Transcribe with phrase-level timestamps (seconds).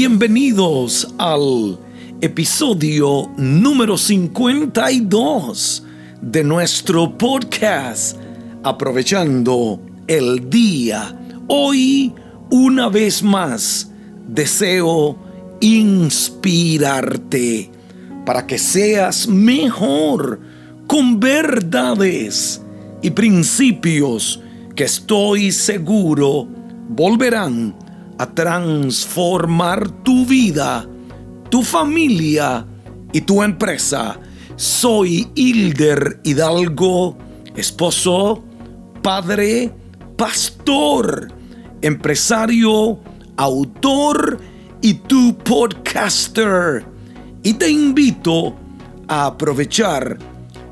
[0.00, 1.76] Bienvenidos al
[2.20, 5.82] episodio número 52
[6.22, 8.16] de nuestro podcast
[8.62, 11.18] Aprovechando el Día.
[11.48, 12.14] Hoy,
[12.48, 13.90] una vez más,
[14.28, 15.18] deseo
[15.58, 17.68] inspirarte
[18.24, 20.38] para que seas mejor
[20.86, 22.62] con verdades
[23.02, 24.40] y principios
[24.76, 26.46] que estoy seguro
[26.88, 27.87] volverán
[28.18, 30.86] a transformar tu vida,
[31.50, 32.66] tu familia
[33.12, 34.18] y tu empresa.
[34.56, 37.16] Soy Hilder Hidalgo,
[37.54, 38.44] esposo,
[39.02, 39.72] padre,
[40.16, 41.32] pastor,
[41.80, 42.98] empresario,
[43.36, 44.40] autor
[44.82, 46.84] y tu podcaster.
[47.44, 48.56] Y te invito
[49.06, 50.18] a aprovechar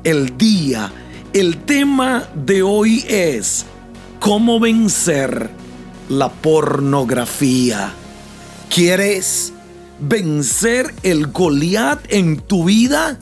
[0.03, 0.91] el día.
[1.31, 3.65] El tema de hoy es
[4.19, 5.49] cómo vencer
[6.09, 7.93] la pornografía.
[8.73, 9.53] ¿Quieres
[9.99, 13.19] vencer el Goliat en tu vida?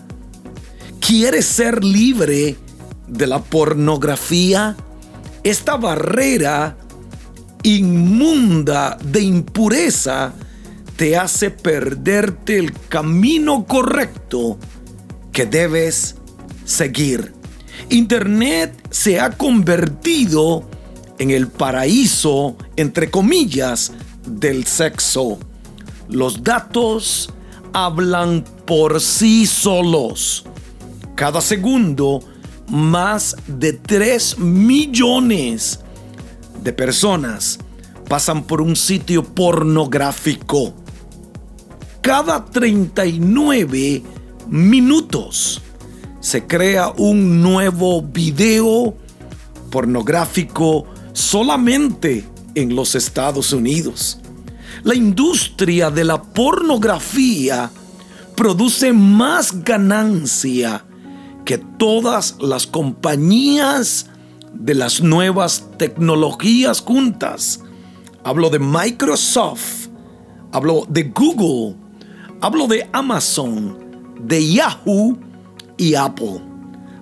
[0.99, 2.55] ¿Quieres ser libre
[3.07, 4.75] de la pornografía?
[5.43, 6.77] Esta barrera
[7.63, 10.33] inmunda de impureza
[10.95, 14.57] te hace perderte el camino correcto
[15.31, 16.15] que debes
[16.63, 17.33] seguir.
[17.89, 20.67] Internet se ha convertido
[21.19, 23.91] en el paraíso, entre comillas,
[24.25, 25.37] del sexo.
[26.09, 27.29] Los datos
[27.73, 30.45] hablan por sí solos.
[31.15, 32.21] Cada segundo,
[32.67, 35.79] más de 3 millones
[36.63, 37.59] de personas
[38.07, 40.73] pasan por un sitio pornográfico.
[42.01, 44.03] Cada 39
[44.47, 45.61] minutos
[46.19, 48.95] se crea un nuevo video
[49.71, 50.85] pornográfico
[51.15, 54.19] solamente en los Estados Unidos.
[54.83, 57.71] La industria de la pornografía
[58.35, 60.83] produce más ganancia
[61.45, 64.07] que todas las compañías
[64.53, 67.61] de las nuevas tecnologías juntas.
[68.25, 69.87] Hablo de Microsoft,
[70.51, 71.77] hablo de Google,
[72.41, 73.77] hablo de Amazon,
[74.19, 75.17] de Yahoo
[75.77, 76.41] y Apple.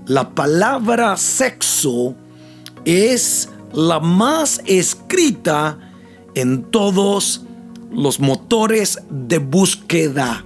[0.05, 2.15] La palabra sexo
[2.85, 5.79] es la más escrita
[6.35, 7.43] en todos
[7.91, 10.45] los motores de búsqueda.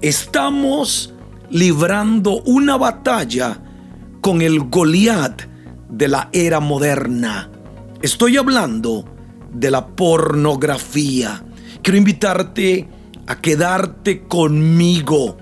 [0.00, 1.14] Estamos
[1.50, 3.62] librando una batalla
[4.22, 5.42] con el Goliat
[5.90, 7.50] de la era moderna.
[8.00, 9.04] Estoy hablando
[9.52, 11.44] de la pornografía.
[11.82, 12.88] Quiero invitarte
[13.26, 15.36] a quedarte conmigo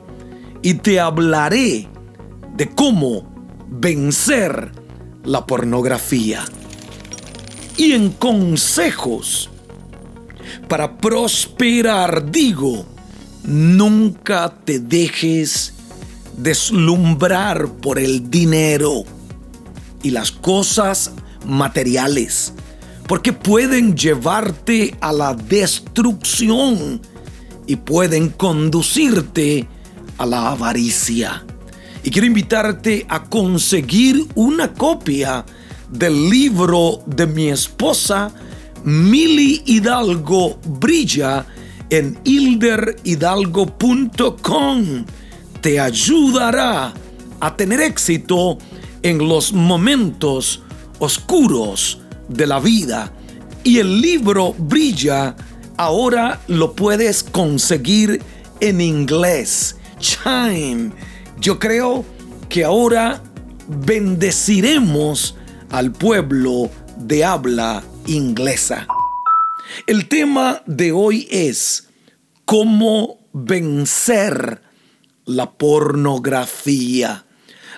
[0.62, 1.88] y te hablaré
[2.56, 3.32] de cómo
[3.68, 4.72] vencer
[5.24, 6.44] la pornografía
[7.76, 9.50] y en consejos
[10.68, 12.30] para prosperar.
[12.30, 12.86] Digo,
[13.44, 15.74] nunca te dejes
[16.36, 19.04] deslumbrar por el dinero
[20.02, 21.12] y las cosas
[21.46, 22.52] materiales,
[23.06, 27.00] porque pueden llevarte a la destrucción
[27.66, 29.66] y pueden conducirte
[30.18, 31.44] a la avaricia.
[32.02, 35.44] Y quiero invitarte a conseguir una copia
[35.94, 38.30] del libro de mi esposa,
[38.84, 41.46] Mili Hidalgo Brilla,
[41.88, 45.04] en hilderhidalgo.com.
[45.60, 46.92] Te ayudará
[47.40, 48.58] a tener éxito
[49.02, 50.62] en los momentos
[50.98, 53.12] oscuros de la vida.
[53.62, 55.36] Y el libro Brilla
[55.76, 58.20] ahora lo puedes conseguir
[58.60, 59.76] en inglés.
[59.98, 60.90] Chime.
[61.40, 62.04] Yo creo
[62.48, 63.22] que ahora
[63.68, 65.36] bendeciremos
[65.74, 68.86] al pueblo de habla inglesa.
[69.88, 71.88] El tema de hoy es
[72.44, 74.62] cómo vencer
[75.24, 77.26] la pornografía.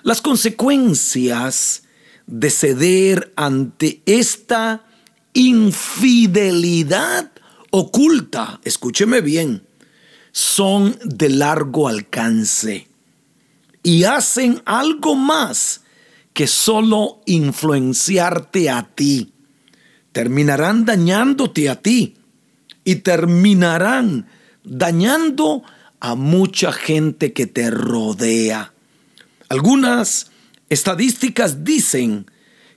[0.03, 1.85] Las consecuencias
[2.27, 4.85] de ceder ante esta
[5.33, 7.33] infidelidad
[7.71, 9.67] oculta, escúcheme bien,
[10.33, 12.89] son de largo alcance
[13.83, 15.81] y hacen algo más
[16.37, 19.33] que solo influenciarte a ti.
[20.13, 22.19] Terminarán dañándote a ti
[22.85, 24.29] y terminarán
[24.63, 25.63] dañando
[25.99, 28.75] a mucha gente que te rodea.
[29.49, 30.31] Algunas
[30.69, 32.31] estadísticas dicen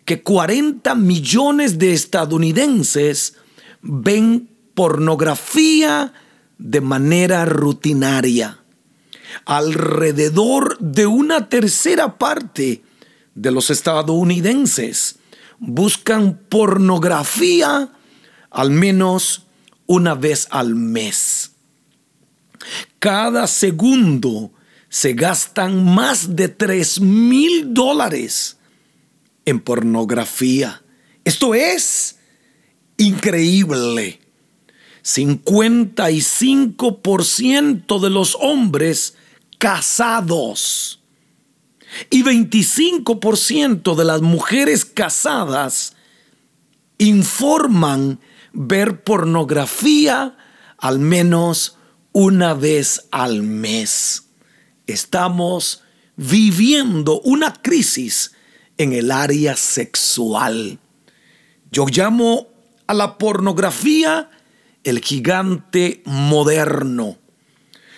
[0.06, 3.36] que 40 millones de estadounidenses
[3.82, 6.14] ven pornografía
[6.58, 8.60] de manera rutinaria.
[9.44, 12.84] Alrededor de una tercera parte
[13.36, 15.20] de los estadounidenses
[15.60, 17.92] buscan pornografía
[18.50, 19.46] al menos
[19.86, 21.52] una vez al mes.
[23.00, 24.52] Cada segundo
[24.90, 28.58] se gastan más de 3 mil dólares
[29.46, 30.82] en pornografía.
[31.24, 32.18] Esto es
[32.98, 34.20] increíble.
[35.04, 39.16] 55% de los hombres
[39.58, 40.99] casados
[42.10, 45.96] y 25% de las mujeres casadas
[46.98, 48.20] informan
[48.54, 50.38] ver pornografía
[50.78, 51.78] al menos
[52.12, 54.24] una vez al mes.
[54.88, 55.84] Estamos
[56.16, 58.34] viviendo una crisis
[58.78, 60.80] en el área sexual.
[61.72, 62.48] Yo llamo
[62.88, 64.30] a la pornografía
[64.84, 67.18] el gigante moderno.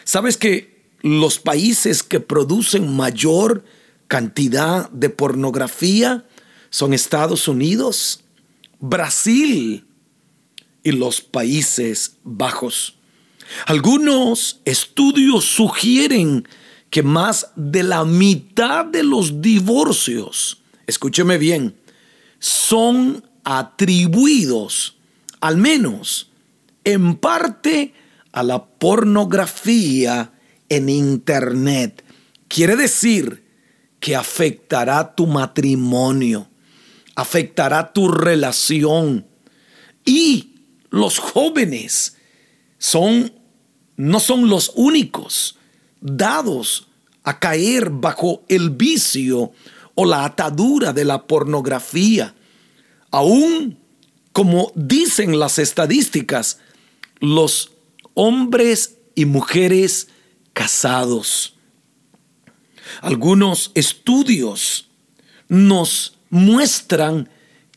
[0.04, 3.64] ¿Sabes que los países que producen mayor
[4.12, 6.26] cantidad de pornografía
[6.70, 8.26] son Estados Unidos,
[8.82, 9.86] Brasil
[10.84, 12.98] y los Países Bajos?
[13.68, 16.46] Algunos estudios sugieren
[16.90, 21.78] que más de la mitad de los divorcios, escúcheme bien,
[22.38, 24.98] son atribuidos,
[25.40, 26.32] al menos
[26.84, 27.94] en parte,
[28.34, 30.34] a la pornografía
[30.68, 32.04] en Internet.
[32.50, 33.41] Quiere decir
[34.02, 36.50] que afectará tu matrimonio,
[37.16, 39.28] afectará tu relación.
[40.04, 40.56] Y
[40.90, 42.18] los jóvenes
[42.80, 43.32] son,
[43.96, 45.60] no son los únicos
[46.02, 46.88] dados
[47.24, 49.54] a caer bajo el vicio
[49.94, 52.34] o la atadura de la pornografía.
[53.12, 53.78] Aún,
[54.34, 56.58] como dicen las estadísticas,
[57.20, 57.72] los
[58.16, 60.08] hombres y mujeres
[60.54, 61.56] casados.
[63.02, 64.90] Algunos estudios
[65.48, 67.30] nos muestran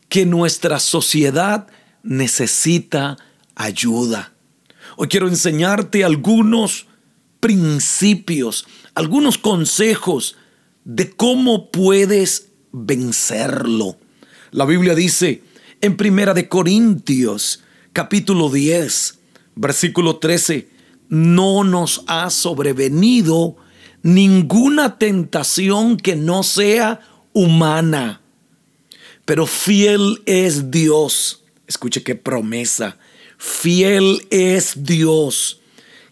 [0.09, 1.67] que nuestra sociedad
[2.03, 3.17] necesita
[3.55, 4.33] ayuda.
[4.97, 6.87] Hoy quiero enseñarte algunos
[7.39, 10.35] principios, algunos consejos
[10.83, 13.97] de cómo puedes vencerlo.
[14.51, 15.43] La Biblia dice
[15.81, 19.19] en Primera de Corintios, capítulo 10,
[19.55, 20.69] versículo 13,
[21.09, 23.57] no nos ha sobrevenido
[24.05, 27.01] ninguna tentación que no sea
[27.33, 28.21] humana,
[29.25, 31.43] pero fiel es Dios.
[31.67, 32.97] Escuche qué promesa.
[33.37, 35.59] Fiel es Dios,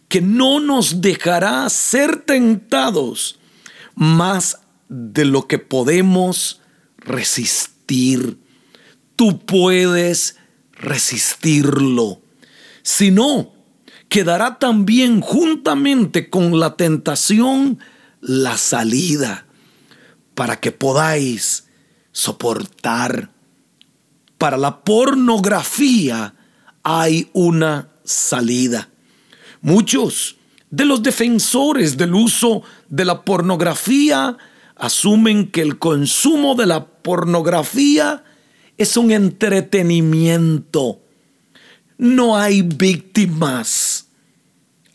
[0.10, 3.40] que no nos dejará ser tentados
[3.96, 4.60] más
[4.90, 6.60] de lo que podemos
[6.98, 8.44] resistir
[9.16, 10.38] Tú puedes
[10.72, 12.22] resistirlo.
[12.82, 13.53] Si no,
[14.14, 17.80] quedará también juntamente con la tentación
[18.22, 19.48] la salida
[20.36, 21.68] para que podáis
[22.12, 23.32] soportar.
[24.38, 26.36] Para la pornografía
[26.84, 28.88] hay una salida.
[29.62, 30.36] Muchos
[30.70, 34.38] de los defensores del uso de la pornografía
[34.76, 38.24] asumen que el consumo de la pornografía
[38.78, 41.00] es un entretenimiento.
[41.98, 44.03] No hay víctimas.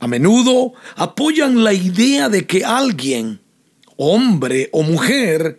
[0.00, 3.41] A menudo apoyan la idea de que alguien,
[3.97, 5.59] hombre o mujer,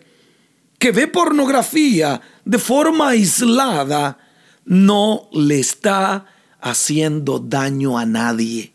[0.78, 4.18] que ve pornografía de forma aislada,
[4.64, 6.26] no le está
[6.60, 8.72] haciendo daño a nadie.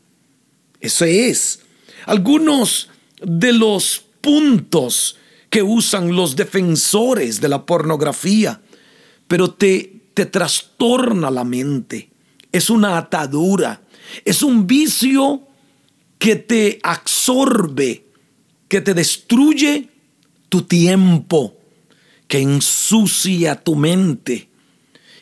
[0.80, 1.62] Eso es.
[2.06, 2.90] Algunos
[3.22, 5.18] de los puntos
[5.50, 8.62] que usan los defensores de la pornografía,
[9.28, 12.10] pero te, te trastorna la mente.
[12.52, 13.82] Es una atadura,
[14.24, 15.48] es un vicio
[16.20, 18.06] que te absorbe,
[18.68, 19.90] que te destruye
[20.50, 21.58] tu tiempo,
[22.28, 24.50] que ensucia tu mente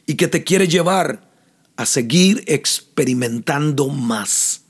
[0.06, 1.30] y que te quiere llevar
[1.76, 4.64] a seguir experimentando más.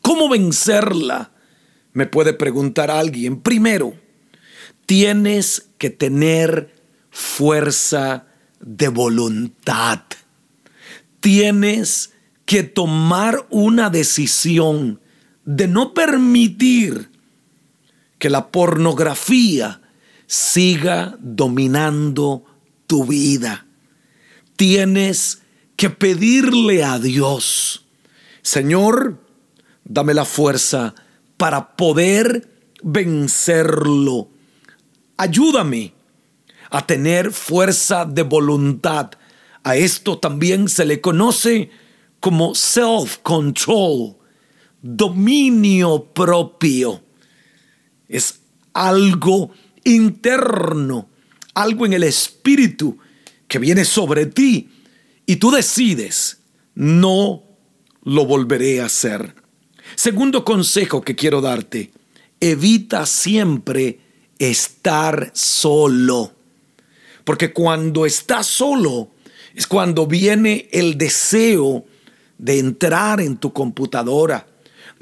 [0.00, 1.32] ¿Cómo vencerla?
[1.92, 3.40] Me puede preguntar alguien.
[3.40, 3.94] Primero,
[4.86, 6.74] tienes que tener
[7.10, 8.26] fuerza
[8.60, 10.02] de voluntad.
[11.20, 12.12] Tienes
[12.44, 15.01] que tomar una decisión
[15.44, 17.10] de no permitir
[18.18, 19.80] que la pornografía
[20.26, 22.44] siga dominando
[22.86, 23.66] tu vida.
[24.56, 25.42] Tienes
[25.76, 27.86] que pedirle a Dios,
[28.42, 29.18] Señor,
[29.84, 30.94] dame la fuerza
[31.36, 32.48] para poder
[32.82, 34.28] vencerlo
[35.22, 35.94] Ayúdame
[36.70, 39.12] a tener fuerza de voluntad.
[39.62, 41.70] A esto también se le conoce
[42.18, 44.16] como self-control,
[44.82, 47.02] dominio propio.
[48.08, 48.40] Es
[48.74, 49.52] algo
[49.84, 51.08] interno,
[51.54, 52.98] algo en el espíritu
[53.48, 54.68] que viene sobre ti
[55.24, 56.38] y tú decides,
[56.74, 57.42] no
[58.02, 59.34] lo volveré a hacer.
[59.94, 61.92] Segundo consejo que quiero darte,
[62.40, 64.00] evita siempre
[64.38, 66.32] estar solo.
[67.24, 69.10] Porque cuando estás solo
[69.54, 71.84] es cuando viene el deseo
[72.38, 74.46] de entrar en tu computadora,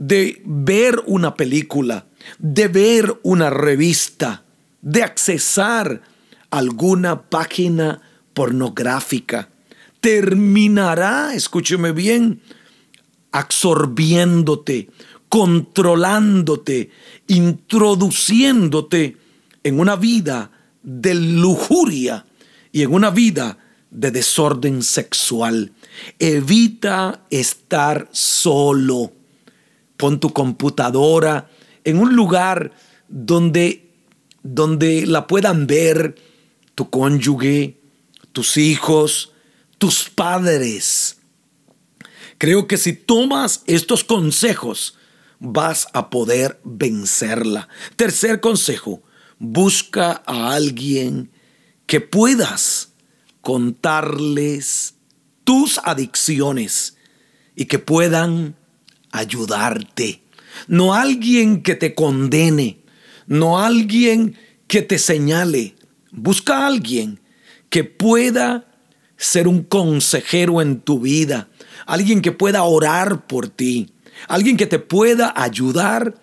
[0.00, 2.06] de ver una película,
[2.38, 4.44] de ver una revista,
[4.80, 6.02] de accesar
[6.50, 8.00] alguna página
[8.32, 9.50] pornográfica.
[10.00, 12.40] Terminará, escúcheme bien,
[13.30, 14.88] absorbiéndote,
[15.28, 16.90] controlándote,
[17.26, 19.18] introduciéndote
[19.62, 20.50] en una vida
[20.82, 22.24] de lujuria
[22.72, 23.58] y en una vida
[23.90, 25.72] de desorden sexual.
[26.18, 29.19] Evita estar solo.
[30.00, 31.50] Pon tu computadora
[31.84, 32.72] en un lugar
[33.06, 33.92] donde,
[34.42, 36.14] donde la puedan ver
[36.74, 37.78] tu cónyuge,
[38.32, 39.34] tus hijos,
[39.76, 41.18] tus padres.
[42.38, 44.96] Creo que si tomas estos consejos,
[45.38, 47.68] vas a poder vencerla.
[47.96, 49.02] Tercer consejo,
[49.38, 51.30] busca a alguien
[51.84, 52.94] que puedas
[53.42, 54.94] contarles
[55.44, 56.96] tus adicciones
[57.54, 58.56] y que puedan
[59.12, 60.22] ayudarte.
[60.66, 62.80] No alguien que te condene,
[63.26, 64.36] no alguien
[64.66, 65.74] que te señale.
[66.10, 67.20] Busca alguien
[67.68, 68.66] que pueda
[69.16, 71.48] ser un consejero en tu vida,
[71.86, 73.92] alguien que pueda orar por ti,
[74.28, 76.20] alguien que te pueda ayudar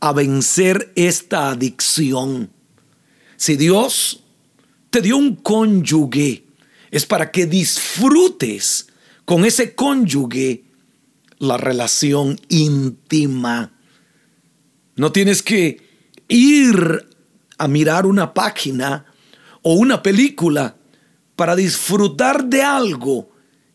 [0.00, 2.50] a vencer esta adicción.
[3.36, 4.24] Si Dios
[4.90, 6.44] te dio un cónyuge,
[6.90, 8.88] es para que disfrutes
[9.24, 10.64] con ese cónyuge
[11.40, 13.72] la relación íntima.
[14.94, 15.80] No tienes que
[16.28, 17.08] ir
[17.58, 19.06] a mirar una página
[19.62, 20.76] o una película
[21.34, 23.30] para disfrutar de algo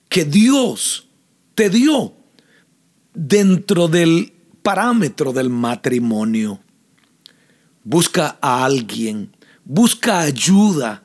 [0.08, 1.10] que Dios
[1.56, 2.14] te dio
[3.14, 4.32] dentro del
[4.62, 6.60] parámetro del matrimonio.
[7.84, 11.04] Busca a alguien, busca ayuda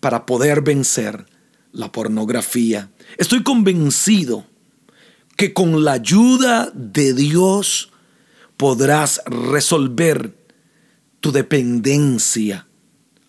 [0.00, 1.24] para poder vencer
[1.70, 2.90] la pornografía.
[3.16, 4.49] Estoy convencido
[5.40, 7.88] que con la ayuda de Dios
[8.58, 10.36] podrás resolver
[11.20, 12.66] tu dependencia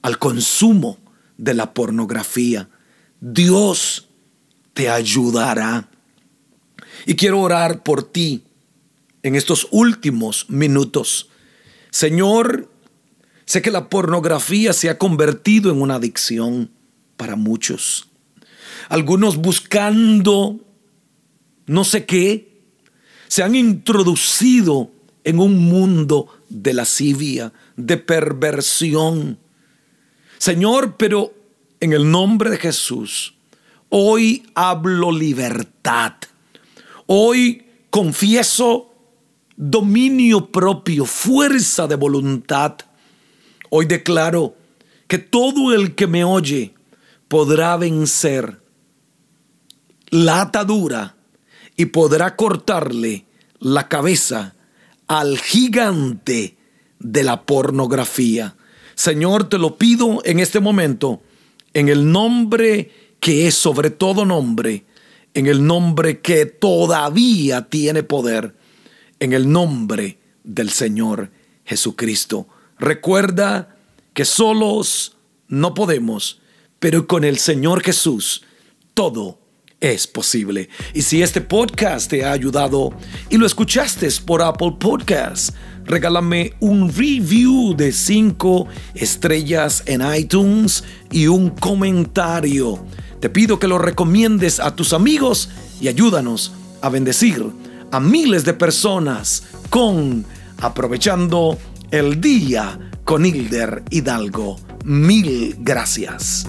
[0.02, 0.98] al consumo
[1.38, 2.68] de la pornografía.
[3.22, 4.10] Dios
[4.74, 5.90] te ayudará.
[7.06, 8.44] Y quiero orar por ti
[9.24, 11.30] en estos últimos minutos.
[11.92, 12.70] Señor,
[13.46, 16.72] sé que la pornografía se ha convertido en una adicción
[17.16, 18.10] para muchos.
[18.90, 20.60] Algunos buscando
[21.68, 22.52] no sé qué,
[23.28, 24.92] se han introducido
[25.24, 29.38] en un mundo de lascivia, de perversión.
[30.38, 31.34] Señor, pero
[31.80, 33.36] en el nombre de Jesús,
[33.90, 36.14] hoy hablo libertad.
[37.06, 38.94] Hoy confieso
[39.56, 42.78] dominio propio, fuerza de voluntad.
[43.70, 44.56] Hoy declaro
[45.08, 46.74] que todo el que me oye
[47.28, 48.62] podrá vencer
[50.10, 51.16] la atadura
[51.82, 53.26] y podrá cortarle
[53.60, 54.54] la cabeza
[55.08, 56.56] al gigante
[57.00, 58.56] de la pornografía.
[58.94, 61.24] Señor, te lo pido en este momento,
[61.74, 64.86] en el nombre que es sobre todo nombre,
[65.34, 68.56] en el nombre que todavía tiene poder,
[69.20, 71.32] en el nombre del Señor
[71.66, 72.48] Jesucristo.
[72.78, 73.76] Recuerda
[74.14, 76.42] que solos no podemos,
[76.78, 78.44] pero con el Señor Jesús
[78.94, 79.41] todo
[79.82, 80.70] es posible.
[80.94, 82.94] Y si este podcast te ha ayudado
[83.30, 91.28] y lo escuchaste por Apple Podcasts, regálame un review de 5 estrellas en iTunes y
[91.28, 92.86] un comentario.
[93.20, 95.50] Te pido que lo recomiendes a tus amigos
[95.82, 97.46] y ayúdanos a bendecir
[97.92, 100.26] a miles de personas con
[100.60, 101.58] aprovechando
[101.90, 104.58] el día con Hilder Hidalgo.
[104.86, 106.48] Mil gracias.